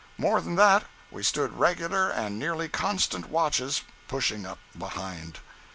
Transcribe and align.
More 0.17 0.41
than 0.41 0.55
that, 0.55 0.85
we 1.11 1.21
stood 1.21 1.59
regular 1.59 2.09
and 2.09 2.39
nearly 2.39 2.67
constant 2.67 3.29
watches 3.29 3.83
pushing 4.07 4.47
up 4.47 4.57
behind. 4.75 5.37